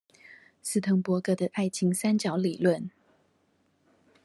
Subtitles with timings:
[0.63, 2.89] 斯騰伯格的愛情三角理論